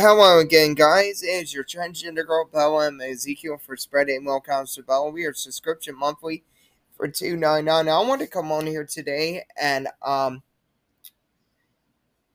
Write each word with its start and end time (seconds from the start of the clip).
Hello 0.00 0.38
again, 0.38 0.74
guys. 0.74 1.24
It 1.24 1.42
is 1.42 1.52
your 1.52 1.64
transgender 1.64 2.24
girl 2.24 2.44
Bella 2.44 2.86
and 2.86 3.02
Ezekiel 3.02 3.58
for 3.58 3.76
spreading 3.76 4.22
Milk 4.22 4.46
House 4.46 4.78
Bella. 4.86 5.10
We 5.10 5.24
are 5.24 5.34
subscription 5.34 5.98
monthly 5.98 6.44
for 6.96 7.08
two 7.08 7.36
nine 7.36 7.64
nine. 7.64 7.88
I 7.88 7.98
want 8.02 8.20
to 8.20 8.28
come 8.28 8.52
on 8.52 8.64
here 8.64 8.84
today 8.84 9.44
and 9.60 9.88
um. 10.06 10.44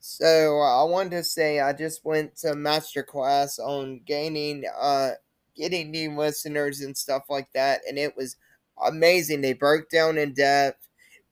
So 0.02 0.60
uh, 0.60 0.82
I 0.82 0.90
wanted 0.90 1.12
to 1.12 1.24
say 1.24 1.62
I 1.62 1.72
just 1.72 2.04
went 2.04 2.36
to 2.40 2.48
masterclass 2.48 3.60
on 3.60 4.02
gaining 4.06 4.66
uh 4.78 5.12
getting 5.56 5.90
new 5.90 6.18
listeners 6.18 6.82
and 6.82 6.98
stuff 6.98 7.30
like 7.30 7.48
that, 7.54 7.80
and 7.88 7.98
it 7.98 8.14
was 8.18 8.36
amazing. 8.86 9.40
They 9.40 9.54
broke 9.54 9.90
down 9.90 10.18
in 10.18 10.34
depth 10.34 10.86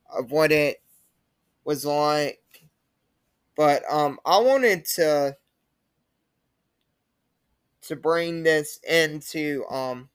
of 0.09 0.31
what 0.31 0.53
it 0.53 0.81
was 1.65 1.83
like, 1.83 2.39
but 3.57 3.83
um 3.91 4.17
I 4.25 4.39
wanted 4.39 4.85
to 4.95 5.35
to 7.83 7.95
bring 7.95 8.43
this 8.43 8.79
into 8.87 9.65
um 9.69 10.09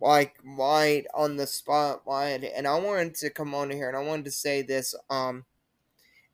like 0.00 0.36
right 0.44 1.06
on 1.14 1.36
the 1.36 1.46
spotlight. 1.46 2.44
And 2.44 2.66
I 2.66 2.78
wanted 2.78 3.14
to 3.16 3.30
come 3.30 3.54
on 3.54 3.70
here 3.70 3.88
and 3.88 3.96
I 3.96 4.02
wanted 4.02 4.26
to 4.26 4.30
say 4.30 4.62
this 4.62 4.94
um 5.10 5.44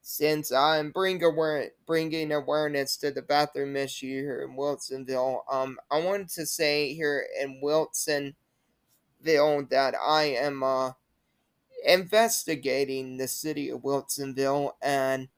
since 0.02 0.50
I'm 0.52 0.90
bring 0.90 1.22
aware, 1.22 1.70
bringing 1.86 2.32
awareness 2.32 2.96
to 2.98 3.12
the 3.12 3.22
bathroom 3.22 3.76
issue 3.76 4.22
here 4.22 4.42
in 4.42 4.56
Wilsonville, 4.56 5.42
um, 5.50 5.78
I 5.90 6.00
wanted 6.00 6.28
to 6.30 6.44
say 6.44 6.92
here 6.92 7.24
in 7.40 7.60
Wilsonville 7.62 8.34
that 9.22 9.94
I 9.94 10.24
am 10.24 10.64
uh, 10.64 10.92
investigating 11.86 13.16
the 13.16 13.28
city 13.28 13.70
of 13.70 13.82
Wilsonville 13.82 14.72
and 14.82 15.28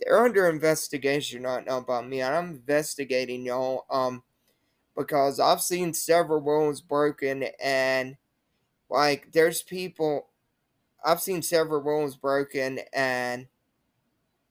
they're 0.00 0.24
under 0.24 0.48
investigation 0.48 1.44
right 1.44 1.64
now 1.66 1.80
by 1.80 2.02
me. 2.02 2.22
I'm 2.22 2.50
investigating 2.50 3.44
y'all 3.46 3.86
um 3.90 4.22
because 4.96 5.40
I've 5.40 5.62
seen 5.62 5.94
several 5.94 6.40
rules 6.40 6.80
broken 6.80 7.44
and 7.62 8.16
like 8.90 9.32
there's 9.32 9.62
people 9.62 10.28
I've 11.04 11.22
seen 11.22 11.42
several 11.42 11.82
rules 11.82 12.16
broken 12.16 12.80
and 12.92 13.48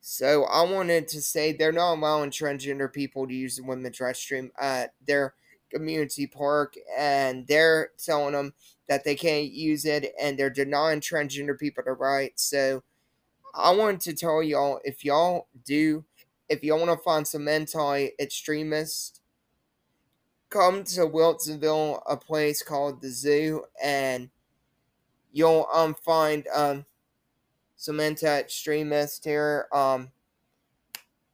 so 0.01 0.43
I 0.45 0.61
wanted 0.61 1.07
to 1.09 1.21
say 1.21 1.51
they're 1.51 1.71
not 1.71 1.95
allowing 1.95 2.29
transgender 2.29 2.91
people 2.91 3.27
to 3.27 3.33
use 3.33 3.55
the 3.57 3.63
women's 3.63 3.97
restroom 3.97 4.51
at 4.59 4.93
their 5.05 5.33
community 5.71 6.27
park 6.27 6.75
and 6.95 7.47
they're 7.47 7.89
telling 7.97 8.33
them 8.33 8.53
that 8.87 9.03
they 9.03 9.15
can't 9.15 9.51
use 9.51 9.83
it 9.85 10.13
and 10.21 10.37
they're 10.37 10.51
denying 10.51 10.99
transgender 10.99 11.57
people 11.57 11.83
the 11.83 11.91
right. 11.93 12.33
So 12.39 12.83
I 13.55 13.71
wanted 13.71 14.01
to 14.01 14.13
tell 14.13 14.43
y'all 14.43 14.81
if 14.83 15.05
y'all 15.05 15.47
do, 15.65 16.03
if 16.49 16.63
y'all 16.63 16.79
want 16.79 16.91
to 16.91 17.03
find 17.03 17.25
some 17.25 17.47
anti 17.47 18.09
extremists, 18.19 19.21
come 20.49 20.83
to 20.83 21.01
Wilsonville, 21.07 22.01
a 22.05 22.17
place 22.17 22.61
called 22.61 23.01
the 23.01 23.09
Zoo, 23.09 23.63
and 23.81 24.29
you'll 25.31 25.67
um 25.73 25.95
find 25.95 26.45
um 26.53 26.85
some 27.77 27.99
anti 28.01 28.27
extremists 28.27 29.23
here. 29.23 29.67
Um, 29.71 30.11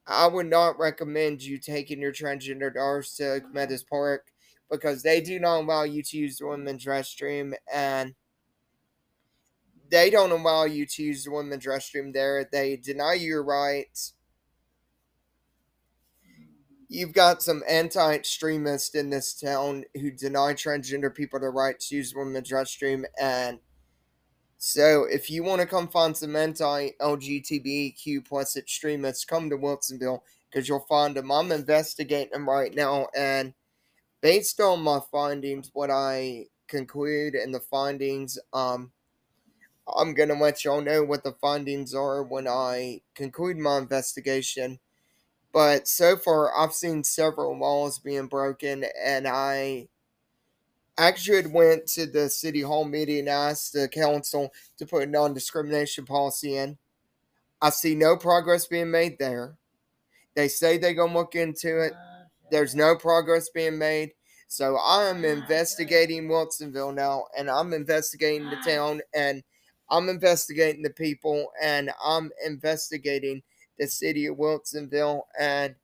I 0.06 0.28
would 0.28 0.48
not 0.48 0.78
recommend 0.78 1.42
you 1.42 1.58
taking 1.58 2.02
your 2.02 2.12
transgender 2.12 2.74
daughters 2.74 3.16
to 3.16 3.42
Meadows 3.52 3.84
Park 3.84 4.28
because 4.70 5.02
they 5.02 5.22
do 5.22 5.40
not 5.40 5.62
allow 5.62 5.84
you 5.84 6.04
to 6.04 6.18
use 6.18 6.38
the 6.38 6.48
women's 6.48 6.86
restroom 6.86 7.54
and 7.72 8.14
they 9.92 10.10
don't 10.10 10.32
allow 10.32 10.64
you 10.64 10.86
to 10.86 11.04
use 11.04 11.26
the 11.26 11.32
women's 11.32 11.66
restroom 11.66 12.14
there. 12.14 12.48
They 12.50 12.78
deny 12.78 13.14
your 13.14 13.44
rights. 13.44 14.14
You've 16.88 17.14
got 17.14 17.44
some 17.44 17.62
anti 17.70 18.14
extremists 18.14 18.96
in 18.96 19.10
this 19.10 19.34
town 19.34 19.84
who 19.94 20.10
deny 20.12 20.54
transgender 20.54 21.14
people 21.14 21.40
the 21.40 21.50
right 21.50 21.80
to 21.80 21.96
use 21.96 22.14
the 22.14 22.20
women's 22.20 22.50
restroom. 22.50 23.04
And 23.20 23.60
so, 24.58 25.06
if 25.10 25.30
you 25.30 25.44
want 25.44 25.60
to 25.62 25.68
come 25.68 25.90
find 25.90 26.16
some 26.16 26.36
anti 26.36 26.92
LGBTQ 27.02 28.26
plus 28.26 28.56
extremists, 28.56 29.26
come 29.26 29.50
to 29.50 29.58
Wilsonville 29.58 30.22
because 30.50 30.70
you'll 30.70 30.86
find 30.88 31.16
them. 31.16 31.32
I'm 31.32 31.52
investigating 31.52 32.32
them 32.32 32.48
right 32.48 32.74
now. 32.74 33.08
And 33.16 33.54
based 34.22 34.62
on 34.62 34.82
my 34.82 35.00
findings, 35.12 35.70
what 35.74 35.90
I 35.90 36.46
conclude 36.68 37.36
and 37.36 37.54
the 37.54 37.60
findings, 37.60 38.38
um, 38.54 38.92
I'm 39.96 40.14
going 40.14 40.30
to 40.30 40.36
let 40.36 40.64
y'all 40.64 40.82
know 40.82 41.04
what 41.04 41.24
the 41.24 41.34
findings 41.34 41.94
are 41.94 42.24
when 42.24 42.48
I 42.48 43.02
conclude 43.16 43.58
my 43.58 43.78
investigation. 43.78 44.80
But 45.54 45.88
so 45.88 46.16
far, 46.16 46.56
I've 46.58 46.74
seen 46.74 47.04
several 47.04 47.58
laws 47.58 48.00
being 48.00 48.28
broken, 48.28 48.86
and 49.04 49.28
I 49.28 49.90
actually 50.98 51.46
went 51.48 51.88
to 51.88 52.06
the 52.06 52.30
city 52.30 52.62
hall 52.62 52.86
meeting 52.86 53.20
and 53.20 53.30
asked 53.30 53.74
the 53.74 53.88
council 53.88 54.52
to 54.78 54.86
put 54.86 55.04
a 55.04 55.08
non 55.08 55.34
discrimination 55.34 56.06
policy 56.06 56.56
in. 56.56 56.78
I 57.62 57.70
see 57.70 57.96
no 57.96 58.18
progress 58.18 58.66
being 58.66 58.92
made 58.92 59.20
there. 59.20 59.58
They 60.36 60.48
say 60.48 60.78
they're 60.78 60.94
going 60.94 61.12
to 61.12 61.18
look 61.18 61.36
into 61.36 61.84
it. 61.84 61.94
Oh, 61.96 62.24
There's 62.50 62.74
no 62.74 62.96
progress 62.96 63.50
being 63.50 63.78
made. 63.78 64.12
So 64.48 64.78
I 64.78 65.10
am 65.10 65.24
ah, 65.24 65.28
investigating 65.28 66.28
Wilsonville 66.28 66.94
now, 66.94 67.26
and 67.38 67.50
I'm 67.50 67.74
investigating 67.74 68.50
the 68.50 68.58
ah. 68.58 68.64
town, 68.64 69.02
and 69.14 69.44
I'm 69.92 70.10
investigating 70.10 70.84
the 70.84 70.90
people 70.92 71.52
and 71.62 71.92
I'm 72.04 72.32
investigating 72.46 73.44
the 73.78 73.88
city 73.88 74.26
of 74.28 74.38
Wilsonville. 74.38 75.24
And 75.40 75.76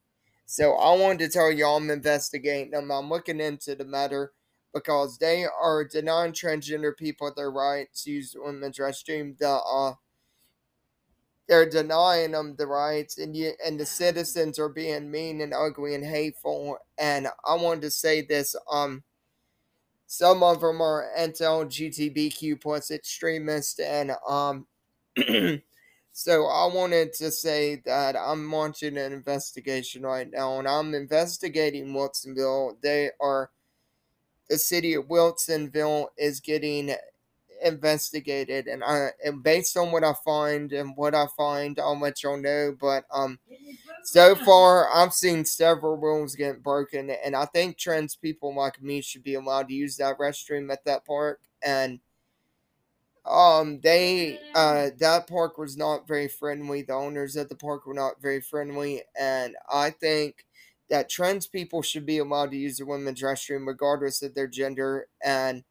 so 0.46 0.74
I 0.76 0.98
wanted 0.98 1.20
to 1.20 1.30
tell 1.30 1.52
y'all 1.52 1.78
I'm 1.78 1.92
investigating 1.92 2.72
them. 2.72 2.92
I'm 2.92 3.10
looking 3.10 3.42
into 3.42 3.76
the 3.76 3.86
matter 3.86 4.34
because 4.74 5.18
they 5.18 5.46
are 5.46 5.84
denying 5.84 6.34
transgender 6.34 6.96
people 6.96 7.32
their 7.36 7.52
rights 7.52 8.04
to 8.04 8.12
use 8.12 8.32
the 8.32 8.42
women's 8.42 8.78
restroom. 8.78 9.38
The 9.38 9.50
uh, 9.50 9.94
they're 11.48 11.70
denying 11.70 12.32
them 12.32 12.56
the 12.58 12.68
rights, 12.68 13.18
and 13.18 13.36
you 13.36 13.54
and 13.66 13.80
the 13.80 13.86
citizens 13.86 14.60
are 14.60 14.70
being 14.70 15.10
mean 15.10 15.40
and 15.42 15.54
ugly 15.54 15.96
and 15.96 16.06
hateful. 16.06 16.78
And 16.98 17.28
I 17.46 17.56
wanted 17.56 17.82
to 17.84 17.92
say 17.92 18.22
this. 18.22 18.56
Um, 18.72 19.04
some 20.08 20.42
of 20.42 20.62
them 20.62 20.82
are 20.82 21.12
anti-LGBTQ 21.18 22.62
plus 22.62 22.92
extremist, 22.92 23.82
and 23.82 24.12
um, 24.28 24.66
so 26.14 26.46
I 26.46 26.74
wanted 26.74 27.14
to 27.14 27.30
say 27.30 27.82
that 27.86 28.16
I'm 28.16 28.50
launching 28.50 28.98
an 28.98 29.12
investigation 29.12 30.04
right 30.04 30.30
now, 30.32 30.60
and 30.60 30.68
I'm 30.68 30.96
investigating 30.96 31.94
Wilsonville. 31.94 32.78
They 32.82 33.12
are 33.20 33.52
the 34.50 34.58
city 34.58 34.94
of 34.94 35.10
Wilsonville 35.10 36.08
is 36.18 36.40
getting 36.40 36.96
investigated, 37.64 38.68
and 38.68 38.84
I 38.84 39.10
and 39.24 39.44
based 39.44 39.78
on 39.78 39.92
what 39.92 40.04
I 40.04 40.14
find 40.26 40.72
and 40.74 40.94
what 40.96 41.16
I 41.16 41.28
find, 41.38 41.80
I'll 41.80 42.00
let 42.00 42.24
y'all 42.24 42.38
know. 42.38 42.76
But 42.80 43.06
um, 43.12 43.40
so 44.04 44.36
far 44.36 44.90
I've 44.94 45.14
seen 45.14 45.46
several 45.46 45.98
rules 45.98 46.36
get 46.36 46.64
broken, 46.64 47.10
and 47.12 47.36
I 47.36 47.46
think 47.46 47.78
trans 47.78 48.16
people 48.16 48.56
like 48.56 48.82
me 48.82 49.02
should 49.02 49.24
be 49.24 49.36
allowed 49.36 49.70
to 49.70 49.74
use 49.76 49.98
that 49.98 50.18
restroom 50.20 50.72
at 50.72 50.86
that 50.86 51.06
park. 51.06 51.40
And 51.64 52.00
um, 53.26 53.80
they 53.82 54.40
uh 54.56 54.90
that 55.00 55.28
park 55.28 55.58
was 55.58 55.76
not 55.76 56.08
very 56.08 56.28
friendly. 56.28 56.82
The 56.82 56.94
owners 56.94 57.36
at 57.36 57.50
the 57.50 57.56
park 57.56 57.86
were 57.86 57.94
not 57.94 58.22
very 58.22 58.42
friendly, 58.42 59.04
and 59.20 59.56
I 59.72 59.90
think 59.90 60.46
that 60.90 61.10
trans 61.10 61.48
people 61.48 61.82
should 61.82 62.06
be 62.06 62.20
allowed 62.20 62.52
to 62.52 62.58
use 62.58 62.78
the 62.78 62.86
women's 62.86 63.22
restroom 63.22 63.68
regardless 63.68 64.22
of 64.22 64.34
their 64.36 64.48
gender 64.48 65.08
and 65.24 65.64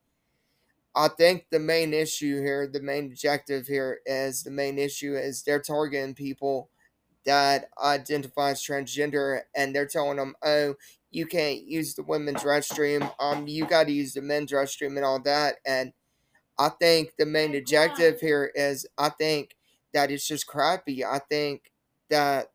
I 0.96 1.08
think 1.08 1.46
the 1.50 1.60
main 1.60 1.94
issue 1.94 2.40
here, 2.42 2.68
the 2.68 2.80
main 2.82 3.06
objective 3.06 3.68
here 3.68 4.00
is 4.06 4.44
the 4.44 4.52
main 4.52 4.78
issue 4.78 5.14
is 5.16 5.42
they're 5.44 5.62
targeting 5.62 6.14
people 6.14 6.70
that 7.26 7.70
identify 7.82 8.50
as 8.52 8.62
transgender 8.62 9.42
and 9.56 9.74
they're 9.74 9.86
telling 9.86 10.18
them, 10.18 10.36
oh, 10.44 10.74
you 11.10 11.26
can't 11.26 11.62
use 11.64 11.94
the 11.94 12.04
women's 12.04 12.44
restroom. 12.44 13.12
Um, 13.20 13.48
you 13.48 13.66
got 13.66 13.84
to 13.86 13.92
use 13.92 14.14
the 14.14 14.22
men's 14.22 14.52
restroom 14.52 14.96
and 14.96 15.04
all 15.04 15.20
that. 15.22 15.56
And 15.66 15.92
I 16.58 16.70
think 16.70 17.14
the 17.18 17.26
main 17.26 17.54
objective 17.56 18.20
here 18.20 18.52
is 18.54 18.86
I 18.98 19.10
think 19.10 19.56
that 19.94 20.10
it's 20.10 20.26
just 20.26 20.46
crappy. 20.46 21.04
I 21.04 21.20
think 21.30 21.72
that 22.10 22.48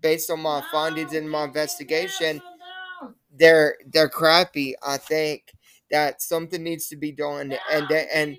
based 0.00 0.30
on 0.30 0.40
my 0.40 0.62
findings 0.72 1.14
and 1.14 1.30
my 1.30 1.44
investigation, 1.44 2.42
they're 3.36 3.76
they're 3.86 4.08
crappy. 4.08 4.74
I 4.86 4.96
think 4.96 5.52
that 5.90 6.22
something 6.22 6.62
needs 6.62 6.88
to 6.88 6.96
be 6.96 7.12
done 7.12 7.54
and 7.72 7.90
and 7.90 8.38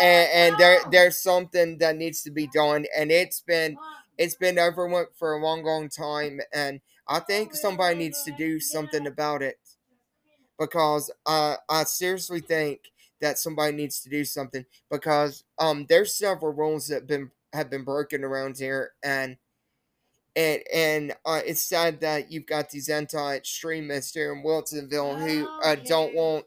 and, 0.00 0.28
and 0.32 0.58
there 0.58 0.80
there's 0.90 1.20
something 1.20 1.78
that 1.78 1.96
needs 1.96 2.22
to 2.22 2.30
be 2.30 2.46
done 2.48 2.86
and 2.96 3.10
it's 3.10 3.40
been 3.40 3.76
it's 4.16 4.34
been 4.34 4.58
overlooked 4.58 5.16
for 5.18 5.34
a 5.34 5.42
long 5.42 5.62
long 5.64 5.88
time 5.88 6.40
and 6.52 6.80
i 7.08 7.18
think 7.18 7.54
somebody 7.54 7.96
needs 7.96 8.22
to 8.22 8.32
do 8.32 8.60
something 8.60 9.06
about 9.06 9.42
it. 9.42 9.58
Because 10.58 11.10
uh, 11.26 11.56
i 11.68 11.84
seriously 11.84 12.40
think 12.40 12.80
that 13.20 13.38
somebody 13.38 13.76
needs 13.76 14.00
to 14.02 14.10
do 14.10 14.24
something 14.24 14.64
because 14.90 15.44
um 15.58 15.86
there's 15.88 16.14
several 16.16 16.52
rules 16.52 16.88
that 16.88 16.94
have 17.02 17.06
been 17.06 17.30
have 17.52 17.70
been 17.70 17.84
broken 17.84 18.24
around 18.24 18.58
here 18.58 18.92
and 19.02 19.36
and 20.36 20.62
and 20.72 21.12
uh, 21.24 21.40
it's 21.44 21.62
sad 21.62 22.00
that 22.00 22.30
you've 22.30 22.46
got 22.46 22.70
these 22.70 22.88
anti-extremists 22.88 24.14
here 24.14 24.32
in 24.32 24.42
Wilsonville 24.42 25.18
who 25.18 25.48
uh, 25.62 25.76
don't 25.76 26.14
want 26.14 26.44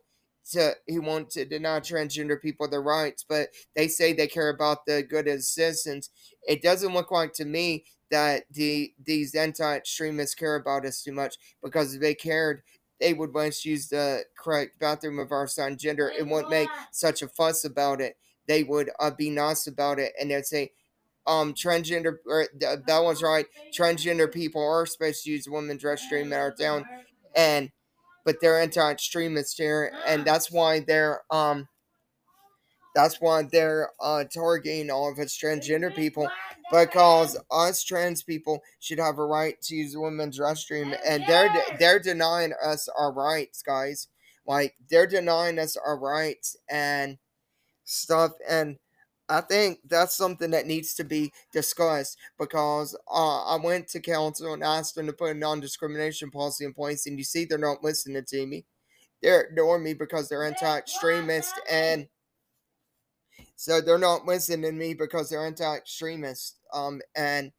to 0.52 0.76
who 0.88 1.02
want 1.02 1.30
to 1.32 1.46
deny 1.46 1.80
transgender 1.80 2.42
people 2.42 2.68
their 2.68 2.82
rights, 2.82 3.26
but 3.28 3.50
they 3.76 3.88
say 3.88 4.14
they 4.14 4.28
care 4.28 4.50
about 4.50 4.86
the 4.86 5.04
good 5.04 5.28
of 5.28 5.44
citizens. 5.44 6.10
It 6.48 6.62
doesn't 6.62 6.94
look 6.94 7.12
like 7.12 7.34
to 7.34 7.46
me 7.46 7.86
that 8.10 8.44
the 8.52 8.94
these 9.04 9.36
anti-extremists 9.36 10.36
care 10.36 10.56
about 10.56 10.86
us 10.86 11.02
too 11.02 11.14
much 11.14 11.36
because 11.64 11.96
if 11.96 12.02
they 12.02 12.14
cared, 12.14 12.62
they 13.00 13.14
would 13.14 13.34
to 13.34 13.70
use 13.70 13.88
the 13.88 14.24
correct 14.38 14.80
bathroom 14.80 15.20
of 15.20 15.32
our 15.32 15.48
son 15.48 15.78
gender 15.78 16.12
and 16.18 16.30
wouldn't 16.30 16.52
make 16.52 16.70
such 16.92 17.22
a 17.22 17.28
fuss 17.28 17.64
about 17.66 18.02
it. 18.02 18.18
They 18.48 18.64
would 18.64 18.90
uh, 19.00 19.12
be 19.12 19.30
nice 19.30 19.68
about 19.68 20.00
it 20.00 20.14
and 20.20 20.30
they'd 20.30 20.46
say, 20.46 20.72
um, 21.28 21.54
transgender, 21.54 22.18
or, 22.26 22.48
that 22.60 23.00
was 23.04 23.22
right. 23.22 23.46
Transgender 23.74 24.32
people 24.32 24.64
are 24.64 24.86
supposed 24.86 25.24
to 25.24 25.32
use 25.32 25.48
women's 25.48 25.84
restroom 25.84 26.36
our 26.36 26.52
town, 26.52 26.86
and 27.36 27.72
but 28.26 28.38
they're 28.42 28.62
anti-extremists 28.62 29.58
here, 29.58 29.92
and 30.08 30.26
that's 30.26 30.52
why 30.52 30.82
they're 30.82 31.22
um, 31.32 31.68
that's 32.94 33.22
why 33.22 33.44
they're 33.44 33.90
uh 34.02 34.24
targeting 34.26 34.90
all 34.92 35.12
of 35.12 35.18
us 35.20 35.38
transgender 35.38 35.94
people 35.96 36.28
because 36.72 37.38
us 37.50 37.84
trans 37.84 38.24
people 38.24 38.62
should 38.80 39.00
have 39.00 39.18
a 39.18 39.26
right 39.26 39.62
to 39.62 39.76
use 39.76 39.96
women's 39.98 40.40
restroom, 40.40 40.98
and 41.06 41.24
they're 41.28 41.54
they're 41.80 42.00
denying 42.00 42.54
us 42.64 42.88
our 42.98 43.12
rights, 43.12 43.62
guys. 43.62 44.08
Like 44.46 44.76
they're 44.90 45.08
denying 45.08 45.60
us 45.60 45.78
our 45.78 45.98
rights 45.98 46.56
and 46.70 47.18
stuff, 47.86 48.34
and 48.48 48.78
I 49.32 49.40
think 49.40 49.80
that's 49.88 50.16
something 50.16 50.52
that 50.52 50.68
needs 50.68 50.94
to 50.96 51.06
be 51.06 51.32
discussed 51.54 52.18
because 52.38 52.98
uh, 53.10 53.46
I 53.46 53.58
went 53.64 53.88
to 53.90 54.02
council 54.02 54.54
and 54.54 54.62
asked 54.62 54.96
them 54.96 55.08
to 55.08 55.14
put 55.14 55.32
a 55.32 55.34
non 55.34 55.62
discrimination 55.62 56.30
policy 56.30 56.66
in 56.66 56.74
place, 56.74 57.06
and 57.06 57.18
you 57.18 57.24
see, 57.24 57.46
they're 57.46 57.58
not 57.58 57.82
listening 57.82 58.26
to 58.28 58.46
me. 58.46 58.66
They're 59.22 59.42
ignoring 59.44 59.84
me 59.84 59.94
because 59.94 60.28
they're 60.28 60.44
anti 60.44 60.78
extremist, 60.78 61.54
and 61.70 62.08
so 63.56 63.80
they're 63.80 63.98
not 63.98 64.26
listening 64.26 64.64
to 64.64 64.72
me 64.74 64.96
because 64.96 65.30
they're 65.30 65.46
anti 65.46 65.78
extremist. 65.78 66.58
Um, 66.74 67.00
and 67.16 67.54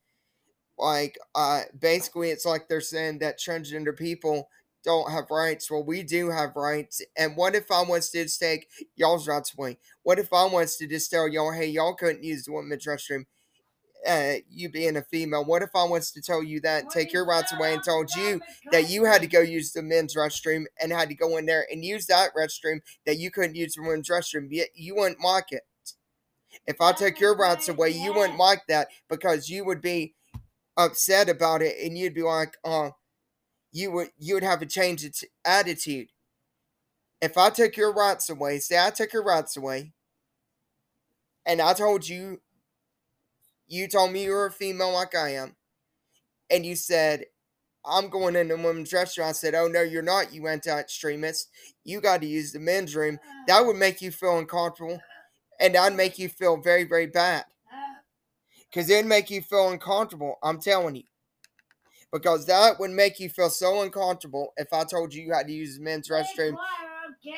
like, 0.76 1.19
uh, 1.34 1.62
basically, 1.78 2.30
it's 2.30 2.44
like 2.44 2.69
they're 2.69 2.82
saying 2.82 3.20
that 3.20 3.40
transgender 3.40 3.96
people 3.96 4.48
don't 4.84 5.11
have 5.11 5.31
rights. 5.31 5.70
Well, 5.70 5.84
we 5.84 6.02
do 6.02 6.31
have 6.31 6.56
rights. 6.56 7.02
And 7.17 7.37
what 7.37 7.55
if 7.55 7.70
I 7.70 7.82
was 7.82 8.11
to 8.11 8.25
just 8.25 8.40
take 8.40 8.69
y'all's 8.96 9.29
rights 9.29 9.55
away? 9.56 9.79
What 10.02 10.19
if 10.19 10.32
I 10.32 10.44
was 10.44 10.76
to 10.76 10.87
just 10.87 11.11
tell 11.11 11.29
y'all, 11.29 11.52
hey, 11.52 11.67
y'all 11.67 11.94
couldn't 11.94 12.25
use 12.25 12.44
the 12.44 12.52
women's 12.52 12.87
restroom? 12.87 13.26
Uh, 14.06 14.34
you 14.50 14.69
being 14.69 14.96
a 14.96 15.02
female, 15.02 15.44
what 15.44 15.62
if 15.62 15.70
I 15.76 15.84
was 15.84 16.11
to 16.11 16.20
tell 16.20 16.43
you 16.43 16.61
that, 16.62 16.90
take 16.90 17.12
your 17.12 17.25
rights 17.25 17.52
away, 17.52 17.73
and 17.73 17.84
told 17.84 18.11
you 18.17 18.40
that 18.73 18.90
you 18.90 19.05
had 19.05 19.20
to 19.20 19.29
go 19.29 19.38
use 19.38 19.73
the 19.73 19.81
men's 19.81 20.17
restroom 20.17 20.64
and 20.81 20.90
had 20.90 21.08
to 21.08 21.14
go 21.14 21.37
in 21.37 21.46
there 21.46 21.67
and 21.70 21.84
use 21.84 22.06
that 22.06 22.34
restroom 22.37 22.81
that 23.06 23.19
you 23.19 23.31
couldn't 23.31 23.55
use 23.55 23.75
the 23.75 23.82
women's 23.82 24.08
restroom? 24.08 24.49
Yet 24.50 24.70
you 24.75 24.96
wouldn't 24.96 25.23
like 25.23 25.52
it. 25.52 25.62
If 26.67 26.81
I 26.81 26.90
took 26.90 27.20
your 27.20 27.37
rights 27.37 27.69
away, 27.69 27.90
you 27.90 28.12
wouldn't 28.12 28.38
like 28.38 28.62
that 28.67 28.88
because 29.08 29.49
you 29.49 29.64
would 29.64 29.81
be 29.81 30.14
upset 30.76 31.29
about 31.29 31.62
it 31.62 31.76
and 31.84 31.96
you'd 31.96 32.14
be 32.14 32.23
like, 32.23 32.56
oh, 32.64 32.90
you 33.72 33.90
would 33.90 34.08
you 34.19 34.34
would 34.34 34.42
have 34.44 34.62
a 34.62 34.66
change 34.66 35.04
of 35.04 35.14
attitude. 35.44 36.08
If 37.20 37.38
I 37.38 37.50
took 37.50 37.76
your 37.76 37.92
rights 37.92 38.28
away, 38.28 38.58
say 38.58 38.84
I 38.84 38.90
took 38.90 39.12
your 39.12 39.24
rights 39.24 39.56
away, 39.56 39.92
and 41.46 41.60
I 41.60 41.72
told 41.72 42.08
you, 42.08 42.40
you 43.66 43.88
told 43.88 44.12
me 44.12 44.24
you 44.24 44.32
were 44.32 44.46
a 44.46 44.52
female 44.52 44.92
like 44.92 45.14
I 45.14 45.34
am, 45.34 45.56
and 46.50 46.66
you 46.66 46.76
said, 46.76 47.24
I'm 47.84 48.10
going 48.10 48.36
in 48.36 48.48
the 48.48 48.56
women's 48.56 48.92
restroom. 48.92 49.24
I 49.24 49.32
said, 49.32 49.54
Oh 49.54 49.69
no, 49.69 49.82
you're 49.82 50.02
not, 50.02 50.32
you 50.32 50.46
anti 50.46 50.70
extremist. 50.70 51.48
You 51.84 52.00
got 52.00 52.20
to 52.20 52.26
use 52.26 52.52
the 52.52 52.60
men's 52.60 52.94
room. 52.94 53.19
That 53.46 53.64
would 53.64 53.76
make 53.76 54.02
you 54.02 54.10
feel 54.12 54.38
uncomfortable, 54.38 55.00
and 55.58 55.76
I'd 55.76 55.96
make 55.96 56.19
you 56.19 56.28
feel 56.28 56.58
very, 56.58 56.84
very 56.84 57.06
bad. 57.06 57.44
Because 58.70 58.88
it'd 58.90 59.06
make 59.06 59.30
you 59.30 59.42
feel 59.42 59.70
uncomfortable, 59.70 60.36
I'm 60.42 60.60
telling 60.60 60.96
you 60.96 61.02
because 62.12 62.47
that 62.47 62.79
would 62.79 62.91
make 62.91 63.19
you 63.20 63.29
feel 63.29 63.50
so 63.50 63.82
uncomfortable 63.82 64.53
if 64.56 64.73
I 64.73 64.85
told 64.85 65.14
you 65.14 65.23
you 65.23 65.32
had 65.32 65.47
to 65.47 65.53
use 65.53 65.79
the 65.79 65.82
men's 65.85 66.09
restroom 66.09 66.56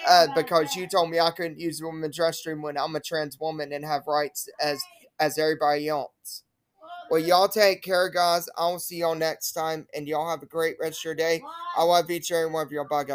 uh, 0.08 0.26
because 0.34 0.74
you 0.76 0.86
told 0.86 1.10
me 1.10 1.20
I 1.20 1.30
couldn't 1.30 1.58
use 1.60 1.78
the 1.78 1.86
women's 1.86 2.18
restroom 2.18 2.62
when 2.62 2.76
I'm 2.78 2.96
a 2.96 3.00
trans 3.00 3.38
woman 3.38 3.72
and 3.72 3.84
have 3.84 4.06
rights 4.06 4.48
as 4.60 4.82
as 5.20 5.38
everybody 5.38 5.88
else. 5.88 6.42
Well, 7.10 7.20
y'all 7.20 7.48
take 7.48 7.82
care, 7.82 8.08
guys. 8.08 8.48
I 8.58 8.66
will 8.68 8.78
see 8.80 8.98
y'all 8.98 9.14
next 9.14 9.52
time, 9.52 9.86
and 9.94 10.08
y'all 10.08 10.28
have 10.30 10.42
a 10.42 10.46
great 10.46 10.76
rest 10.80 11.00
of 11.00 11.04
your 11.04 11.14
day. 11.14 11.42
I 11.76 11.84
love 11.84 12.10
each 12.10 12.30
and 12.30 12.38
every 12.38 12.50
one 12.52 12.66
of 12.66 12.72
y'all. 12.72 12.86
Bye, 12.88 13.04
guys. 13.04 13.12